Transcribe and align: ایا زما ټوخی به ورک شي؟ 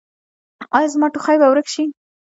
ایا 0.75 0.91
زما 0.93 1.07
ټوخی 1.13 1.37
به 1.41 1.47
ورک 1.49 1.67
شي؟ 1.73 1.83